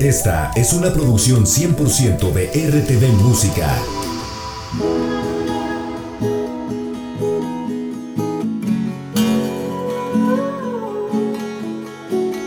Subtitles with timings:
[0.00, 3.68] Esta es una producción 100% de RTV Música.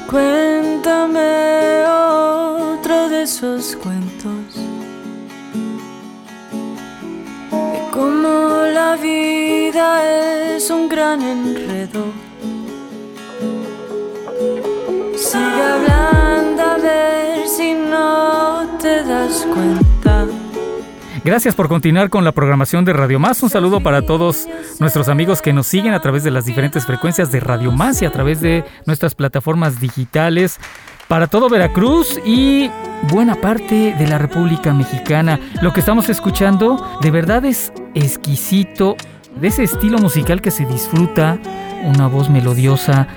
[0.10, 4.56] Cuéntame otro de esos cuentos.
[7.52, 12.13] De cómo la vida es un gran enredo.
[21.26, 23.42] Gracias por continuar con la programación de Radio Más.
[23.42, 24.46] Un saludo para todos
[24.80, 28.06] nuestros amigos que nos siguen a través de las diferentes frecuencias de Radio Más y
[28.06, 30.60] a través de nuestras plataformas digitales.
[31.08, 32.70] Para todo Veracruz y
[33.10, 35.40] buena parte de la República Mexicana.
[35.62, 38.98] Lo que estamos escuchando de verdad es exquisito,
[39.40, 41.40] de ese estilo musical que se disfruta,
[41.84, 43.08] una voz melodiosa,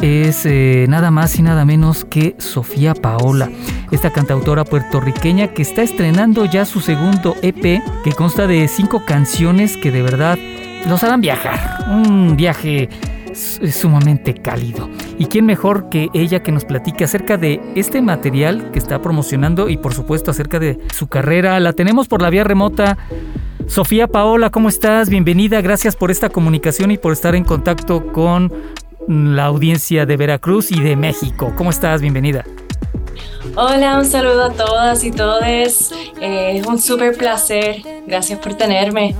[0.00, 3.50] es eh, nada más y nada menos que Sofía Paola,
[3.90, 9.76] esta cantautora puertorriqueña que está estrenando ya su segundo EP que consta de cinco canciones
[9.76, 10.38] que de verdad
[10.88, 11.86] los harán viajar.
[11.88, 12.88] Un viaje
[13.36, 14.88] sumamente cálido.
[15.18, 19.68] ¿Y quién mejor que ella que nos platique acerca de este material que está promocionando
[19.68, 21.58] y por supuesto acerca de su carrera?
[21.60, 22.96] La tenemos por la vía remota.
[23.66, 25.08] Sofía Paola, ¿cómo estás?
[25.08, 28.52] Bienvenida, gracias por esta comunicación y por estar en contacto con
[29.08, 31.52] la audiencia de Veracruz y de México.
[31.56, 32.00] ¿Cómo estás?
[32.00, 32.44] Bienvenida.
[33.58, 35.40] Hola, un saludo a todas y todos.
[35.42, 37.82] Eh, es un súper placer.
[38.06, 39.14] Gracias por tenerme.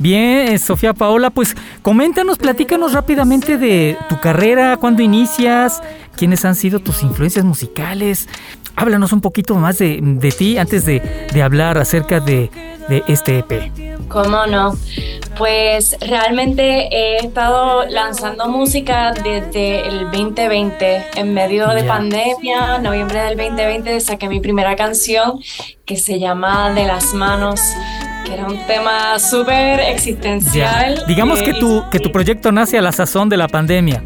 [0.00, 5.80] Bien, eh, Sofía Paola, pues coméntanos, platícanos rápidamente de tu carrera, cuándo inicias,
[6.16, 8.28] quiénes han sido tus influencias musicales.
[8.74, 12.50] Háblanos un poquito más de, de ti antes de, de hablar acerca de,
[12.88, 13.72] de este EP.
[14.08, 14.76] ¿Cómo no?
[15.36, 23.36] Pues realmente he estado lanzando música desde el 2020, en medio de pandemia, noviembre del
[23.36, 25.40] 2020 saqué mi primera canción
[25.84, 27.60] que se llama De las manos,
[28.24, 31.04] que era un tema súper existencial.
[31.06, 34.02] Digamos que tu, que tu proyecto nace a la sazón de la pandemia.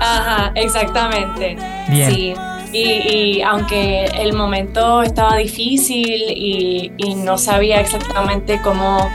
[0.00, 1.56] Ajá, exactamente.
[1.88, 2.10] Bien.
[2.10, 2.34] Sí.
[2.72, 9.10] Y, aunque el momento estaba difícil y, y no sabía exactamente cómo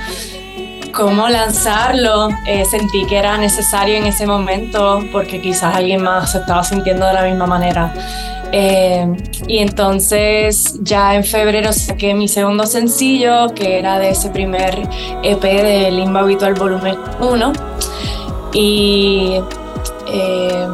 [0.96, 6.38] cómo lanzarlo, eh, sentí que era necesario en ese momento porque quizás alguien más se
[6.40, 7.94] estaba sintiendo de la misma manera.
[8.52, 9.06] Eh,
[9.47, 14.88] y entonces ya en febrero saqué mi segundo sencillo, que era de ese primer
[15.23, 17.53] EP de Limbo Habitual Volumen 1.
[18.53, 19.41] Y
[20.07, 20.68] eh,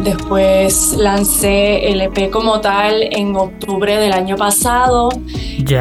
[0.00, 5.08] Después lancé el EP como tal en octubre del año pasado.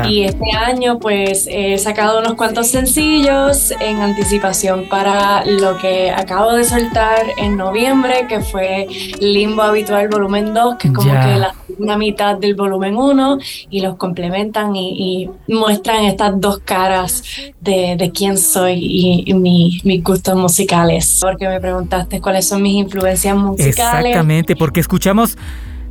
[0.08, 6.54] Y este año pues he sacado unos cuantos sencillos en anticipación para lo que acabo
[6.54, 8.88] de soltar en noviembre, que fue
[9.20, 13.38] Limbo Habitual Volumen 2, que es como que la una mitad del volumen 1
[13.70, 17.24] y los complementan y, muestran estas dos caras
[17.62, 21.20] de, de quién soy y, mis gustos musicales.
[21.22, 23.78] Porque me preguntaste cuáles son mis influencias musicales.
[23.78, 25.38] Exactamente, porque escuchamos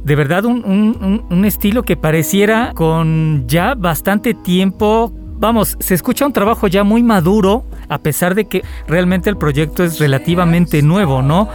[0.05, 6.33] de verdad un, un, estilo que pareciera con ya bastante tiempo vamos, se escucha un
[6.33, 11.49] trabajo ya muy maduro, a pesar de que realmente el proyecto es relativamente nuevo, ¿no?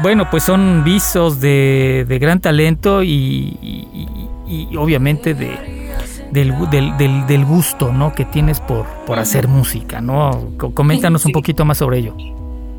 [0.00, 3.56] Bueno, pues son visos de, gran talento y,
[4.78, 5.58] obviamente de,
[6.30, 8.14] del, gusto ¿no?
[8.14, 10.00] que tienes por, por hacer música.
[10.00, 10.52] ¿no?
[10.74, 12.14] Coméntanos un poquito más sobre ello.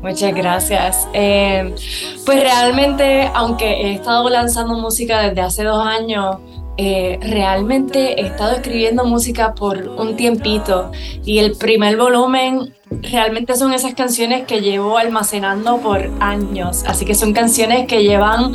[0.04, 1.08] Muchas gracias.
[1.14, 1.74] Eh,
[2.26, 6.36] pues realmente, aunque he estado lanzando música desde hace dos años,
[6.76, 10.90] eh, realmente he estado escribiendo música por un tiempito
[11.24, 17.14] y el primer volumen realmente son esas canciones que llevo almacenando por años, así que
[17.14, 18.54] son canciones que llevan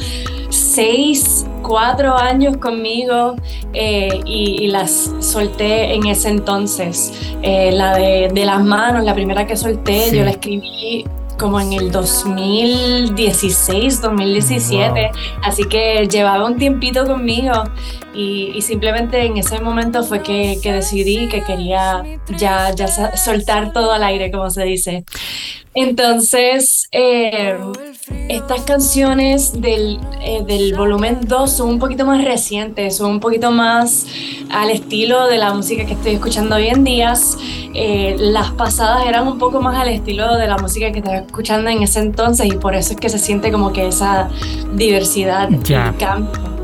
[0.49, 3.35] seis, cuatro años conmigo
[3.73, 7.11] eh, y, las solté en ese entonces.
[7.41, 11.05] Eh, la de, las manos, la primera que solté, yo la escribí
[11.39, 15.09] como en el 2016, 2017,
[15.41, 17.63] así que llevaba un tiempito conmigo
[18.13, 22.03] y, simplemente en ese momento fue que, decidí que quería
[22.37, 25.05] ya, ya soltar todo al aire, como se dice.
[25.73, 27.55] Entonces, eh,
[28.29, 33.51] estas canciones del, eh, del volumen 2 son un poquito más recientes, son un poquito
[33.51, 34.05] más
[34.51, 37.13] al estilo de la música que estoy escuchando hoy en día.
[37.73, 41.71] Eh, las pasadas eran un poco más al estilo de la música que estaba escuchando
[41.71, 44.29] en ese entonces y por eso es que se siente como que esa
[44.73, 45.93] diversidad ya.
[45.97, 46.58] cambio.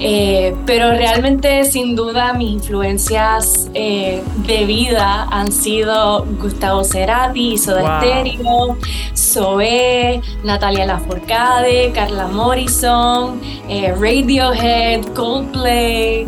[0.00, 8.00] Eh, pero realmente, sin duda, mis influencias eh, de vida han sido Gustavo Cerati, Soda
[8.00, 8.76] Stereo,
[9.16, 16.26] Zoé, Natalia Lafourcade, Carla Morrison, eh, Radiohead, Coldplay,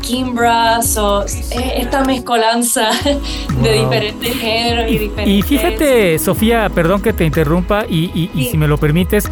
[0.00, 2.90] Kimbra, esta mezcolanza
[3.62, 5.26] de diferentes géneros y diferentes...
[5.26, 9.30] Y fíjate, Sofía, perdón que te interrumpa y, si me lo permites,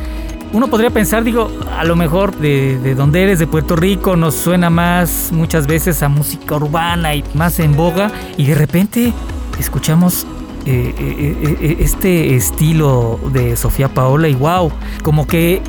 [0.53, 4.35] uno podría pensar, digo, a lo mejor de, de, donde eres, de Puerto Rico, nos
[4.35, 9.13] suena más muchas veces a música urbana y más en boga, y de repente
[9.59, 10.27] escuchamos
[10.67, 14.71] eh, eh, eh, este estilo de Sofía Paola y wow,
[15.03, 15.63] como que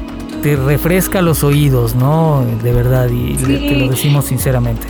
[0.44, 2.44] te refresca los oídos, ¿no?
[2.62, 4.88] De verdad, y te lo decimos sinceramente.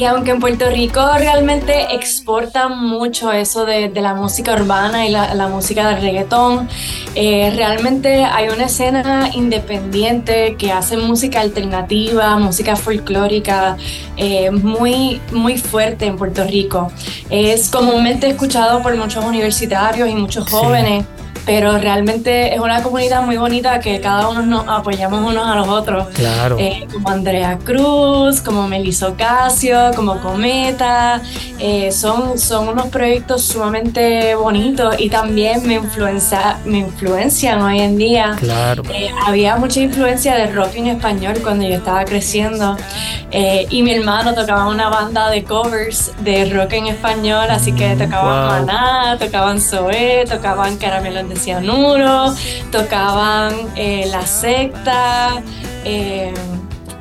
[0.00, 5.46] Y aunque en Puerto Rico realmente exportan mucho eso de, la música urbana y la,
[5.48, 6.70] música del reggaetón,
[7.14, 13.76] eh, realmente hay una escena independiente que hace música alternativa, música folclórica,
[14.16, 16.90] eh, muy, muy fuerte en Puerto Rico.
[17.28, 21.04] Es comúnmente escuchado por muchos universitarios y muchos jóvenes
[21.46, 25.68] pero realmente es una comunidad muy bonita que cada uno nos apoyamos unos a los
[25.68, 26.08] otros.
[26.14, 26.56] Claro.
[26.58, 31.20] Eh, como Andrea Cruz, como Melissa Ocasio, como Cometa.
[31.58, 37.96] Eh, son, son unos proyectos sumamente bonitos y también me, influencia, me influencian hoy en
[37.96, 38.36] día.
[38.38, 38.82] Claro.
[38.92, 42.76] Eh, había mucha influencia de rock en español cuando yo estaba creciendo
[43.32, 48.66] y mi hermano tocaba una banda de covers de rock en español, así que tocaban
[48.66, 52.34] Maná, tocaban Zoé, tocaban Caramelo de cianuro,
[52.70, 55.42] tocaban eh, la secta
[55.84, 56.34] eh,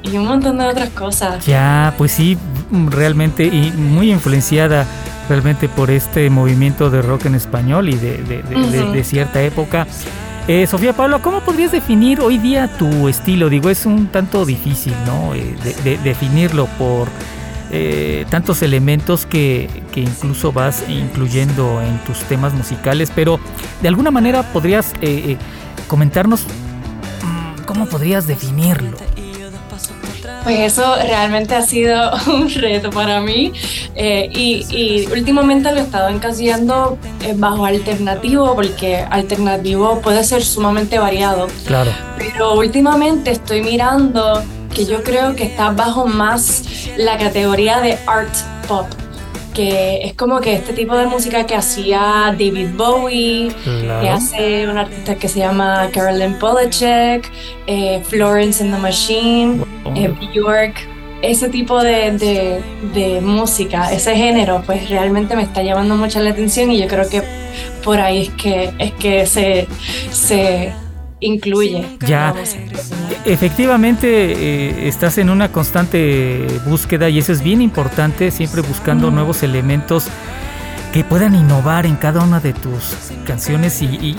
[0.04, 1.46] y un montón de otras cosas.
[1.46, 2.38] Ya, pues sí,
[2.72, 4.86] realmente y muy influenciada
[5.28, 9.86] realmente por este movimiento de rock en español y de, cierta época.
[10.48, 13.50] Eh, Sofía Pablo, ¿cómo podrías definir hoy día tu estilo?
[13.50, 15.34] Digo, es un tanto difícil, ¿no?
[16.04, 17.08] definirlo por
[17.72, 23.40] eh, tantos elementos que, incluso vas incluyendo en tus temas musicales, pero
[23.82, 25.38] de alguna manera podrías eh, eh,
[25.88, 28.98] comentarnos mm, cómo podrías definirlo.
[30.44, 33.52] Pues eso realmente ha sido un reto para mí
[33.96, 36.98] y, y, últimamente lo he estado encasillando
[37.36, 41.48] bajo alternativo porque alternativo puede ser sumamente variado.
[41.68, 41.92] Claro.
[42.18, 44.42] Pero últimamente estoy mirando
[44.80, 46.64] que yo creo que está bajo más
[46.96, 48.34] la categoría de art
[48.66, 48.88] pop
[49.54, 54.78] que es como que este tipo de música que hacía David Bowie, que hace un
[54.78, 57.30] artista que se llama Carolyn Polachek,
[57.68, 59.66] eh, Florence and the Machine,
[59.96, 60.76] eh, Bjork,
[61.22, 62.62] ese tipo de,
[62.94, 67.10] de, música, ese género, pues realmente me está llamando mucho la atención y yo creo
[67.10, 67.22] que
[67.84, 69.68] por ahí es que, es que se,
[70.12, 70.72] se
[71.20, 71.86] incluye.
[72.06, 72.34] Ya,
[73.26, 79.44] efectivamente eh, estás en una constante búsqueda y eso es bien importante, siempre buscando nuevos
[79.44, 80.08] elementos
[80.94, 84.16] que puedan innovar en cada una de tus canciones y,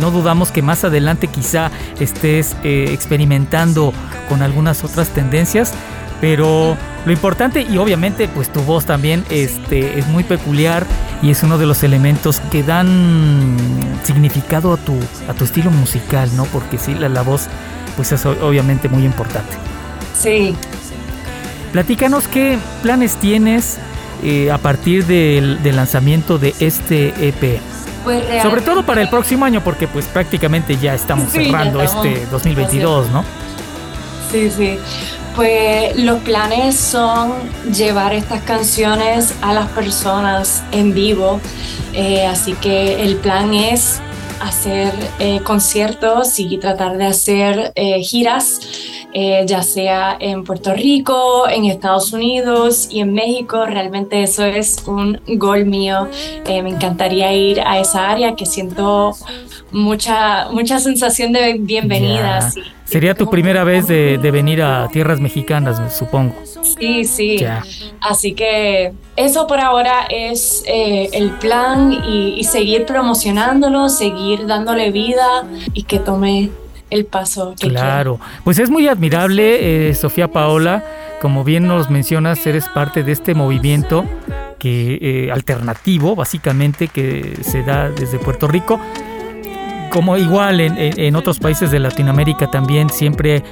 [0.00, 1.70] no dudamos que más adelante quizá
[2.00, 3.92] estés eh, experimentando
[4.28, 5.72] con algunas otras tendencias
[6.20, 10.86] pero lo importante y obviamente pues tu voz también este, es muy peculiar
[11.24, 13.56] y es uno de los elementos que dan
[14.02, 14.94] significado a tu,
[15.26, 16.44] a tu estilo musical, ¿no?
[16.44, 17.46] Porque sí, la, voz
[17.96, 19.56] pues es obviamente muy importante.
[20.20, 20.54] Sí.
[21.72, 23.78] Platícanos qué planes tienes
[24.22, 27.58] eh, a partir del, lanzamiento de este EP.
[28.04, 33.08] Pues Sobre todo para el próximo año, porque pues prácticamente ya estamos cerrando este 2022,
[33.10, 33.24] ¿no?
[34.30, 34.78] Sí, sí.
[35.34, 37.32] Pues los planes son
[37.72, 41.40] llevar estas canciones a las personas en vivo,
[41.92, 44.00] eh, así que el plan es
[44.40, 48.60] hacer eh, conciertos y tratar de hacer eh, giras,
[49.46, 53.64] ya sea en Puerto Rico, en Estados Unidos y en México.
[53.64, 56.08] Realmente eso es un gol mío.
[56.44, 59.16] me encantaría ir a esa área que siento
[59.74, 62.50] mucha, mucha sensación de bienvenida.
[62.84, 66.34] Sería tu primera vez de, venir a tierras mexicanas, supongo.
[66.62, 67.44] Sí, sí.
[68.00, 75.44] Así que eso por ahora es eh, el plan y, seguir promocionándolo, seguir dándole vida
[75.72, 76.50] y que tome
[76.90, 77.54] el paso.
[77.58, 80.84] Que claro, pues es muy admirable, eh, Sofía Paola.
[81.20, 84.04] Como bien nos mencionas, eres parte de este movimiento
[84.58, 88.78] que eh, alternativo, básicamente, que se da desde Puerto Rico
[89.90, 93.42] como igual en, otros países de Latinoamérica también siempre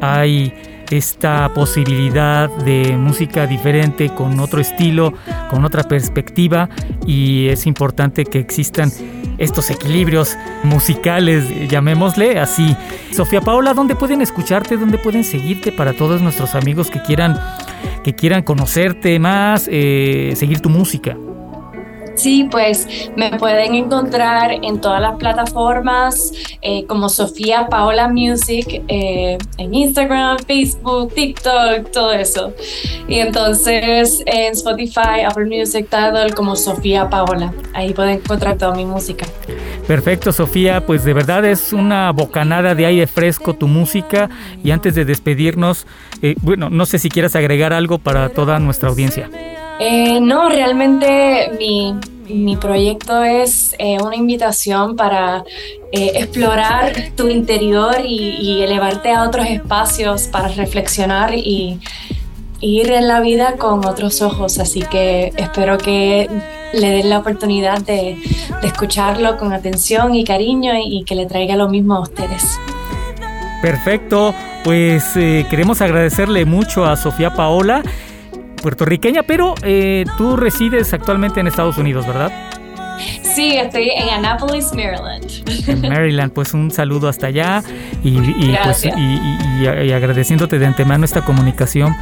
[0.00, 0.52] hay
[0.90, 5.12] esta posibilidad de música diferente, con otro estilo,
[5.50, 6.68] con otra perspectiva
[7.06, 8.92] y es importante que existan
[9.38, 12.76] estos equilibrios musicales, llamémosle así.
[13.12, 14.76] Sofía Paola, ¿dónde pueden escucharte?
[14.76, 17.38] ¿Dónde pueden seguirte para todos nuestros amigos que quieran,
[18.04, 21.16] que quieran conocerte más, eh, seguir tu música?
[22.16, 26.32] Sí, pues me pueden encontrar en todas las plataformas
[26.62, 32.52] eh, como Sofía Paola Music, eh, en Instagram, Facebook, TikTok, todo eso.
[33.06, 37.52] Y entonces en Spotify, Apple Music, Tidal como Sofía Paola.
[37.74, 39.26] Ahí pueden encontrar toda mi música.
[39.86, 40.84] Perfecto, Sofía.
[40.84, 44.28] Pues de verdad es una bocanada de aire fresco tu música.
[44.64, 45.86] Y antes de despedirnos,
[46.22, 49.30] eh, bueno, no sé si quieras agregar algo para toda nuestra audiencia.
[49.78, 51.94] Eh, no, realmente mi,
[52.28, 55.44] mi proyecto es eh, una invitación para
[55.92, 61.78] eh, explorar tu interior y, elevarte a otros espacios para reflexionar y,
[62.58, 64.58] ir en la vida con otros ojos.
[64.58, 66.26] Así que espero que
[66.72, 68.18] le den la oportunidad de,
[68.62, 72.58] de escucharlo con atención y cariño y, que le traiga lo mismo a ustedes.
[73.60, 77.82] Perfecto, pues queremos agradecerle mucho a Sofía Paola
[78.66, 82.32] puertorriqueña, pero eh, tú resides actualmente en Estados Unidos, ¿verdad?
[83.22, 85.68] Sí, estoy en Annapolis, Maryland.
[85.68, 87.62] En Maryland, pues un saludo hasta allá
[88.02, 88.18] y,
[88.64, 91.94] pues, y, agradeciéndote de antemano esta comunicación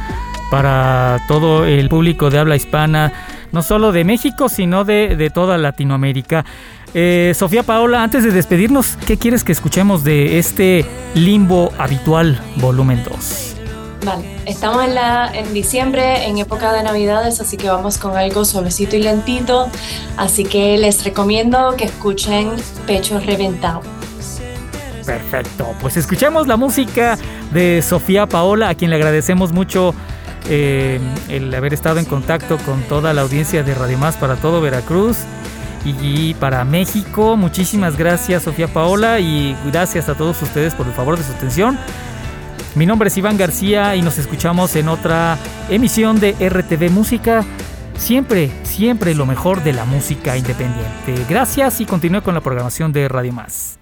[0.49, 3.13] para todo el público de habla hispana,
[3.51, 6.45] no solo de México, sino de, de toda Latinoamérica.
[6.95, 13.03] Eh, Sofía Paola, antes de despedirnos, ¿qué quieres que escuchemos de este limbo habitual volumen
[13.07, 13.54] 2?
[14.05, 18.45] Vale, estamos en, la, en diciembre, en época de Navidades, así que vamos con algo
[18.45, 19.67] suavecito y lentito.
[20.15, 22.51] Así que les recomiendo que escuchen
[22.85, 23.81] Pecho Reventado.
[25.03, 27.17] Perfecto, pues escuchemos la música
[27.51, 29.95] de Sofía Paola, a quien le agradecemos mucho
[30.49, 34.61] eh, el haber estado en contacto con toda la audiencia de Radio Más para todo
[34.61, 35.17] Veracruz
[35.83, 37.37] y para México.
[37.37, 41.79] Muchísimas gracias Sofía Paola y gracias a todos ustedes por el favor de su atención.
[42.75, 45.37] Mi nombre es Iván García y nos escuchamos en otra
[45.69, 47.45] emisión de RTV Música.
[47.97, 51.15] Siempre, siempre lo mejor de la música independiente.
[51.29, 53.79] Gracias y continúe con la programación de Radio Más.